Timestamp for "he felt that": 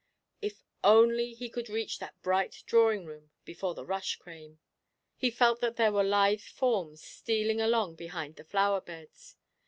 5.15-5.75